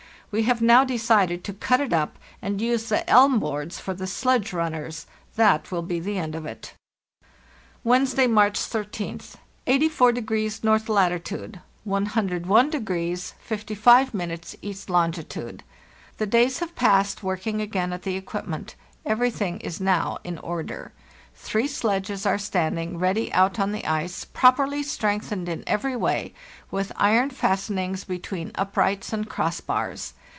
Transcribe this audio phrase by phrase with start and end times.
[0.33, 4.07] We have now decided to cut it up and use the elm boards for the
[4.07, 5.05] sledge runners.
[5.35, 6.73] That will be the end of it.
[7.83, 9.35] "Wednesday, March 13th.
[9.67, 15.63] 84° north latitude, 101° 110 FARTHEST NORTH 55 east longitude.
[16.17, 18.75] The days have passed, working again at the equipment.
[19.05, 20.93] Everything is now in order.
[21.33, 26.33] Three sledges are standing ready out on the ice, properly strengthened in every way,
[26.69, 30.13] with iron fastenings between uprights and crossbars.